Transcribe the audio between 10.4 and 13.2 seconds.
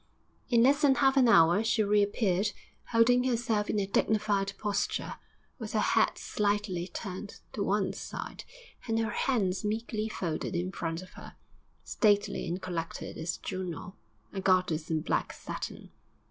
in front of her, stately and collected